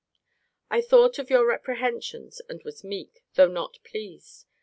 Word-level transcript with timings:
I 0.71 0.81
thought 0.81 1.19
of 1.19 1.29
your 1.29 1.45
reprehensions, 1.45 2.41
and 2.49 2.63
was 2.63 2.83
meek, 2.83 3.23
though 3.35 3.47
not 3.49 3.77
pleased. 3.83 4.47